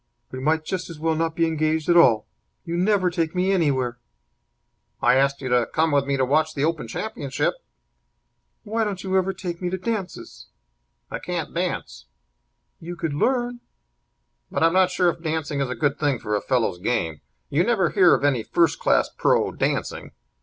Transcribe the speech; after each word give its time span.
"We 0.31 0.39
might 0.39 0.65
just 0.65 0.89
as 0.89 0.97
well 0.97 1.13
not 1.13 1.35
be 1.35 1.45
engaged 1.45 1.87
at 1.87 1.95
all. 1.95 2.25
You 2.65 2.75
never 2.75 3.11
take 3.11 3.35
me 3.35 3.51
anywhere." 3.51 3.99
"I 4.99 5.13
asked 5.13 5.41
you 5.43 5.49
to 5.49 5.67
come 5.71 5.91
with 5.91 6.07
me 6.07 6.17
to 6.17 6.25
watch 6.25 6.55
the 6.55 6.65
Open 6.65 6.87
Championship." 6.87 7.53
"Why 8.63 8.83
don't 8.83 9.03
you 9.03 9.15
ever 9.15 9.31
take 9.31 9.61
me 9.61 9.69
to 9.69 9.77
dances?" 9.77 10.47
"I 11.11 11.19
can't 11.19 11.53
dance." 11.53 12.05
"You 12.79 12.95
could 12.95 13.13
learn." 13.13 13.59
"But 14.49 14.63
I'm 14.63 14.73
not 14.73 14.89
sure 14.89 15.11
if 15.11 15.21
dancing 15.21 15.61
is 15.61 15.69
a 15.69 15.75
good 15.75 15.99
thing 15.99 16.17
for 16.17 16.33
a 16.35 16.41
fellow's 16.41 16.79
game. 16.79 17.21
You 17.51 17.63
never 17.63 17.91
hear 17.91 18.15
of 18.15 18.23
any 18.23 18.41
first 18.41 18.79
class 18.79 19.07
pro. 19.15 19.51
dancing. 19.51 20.13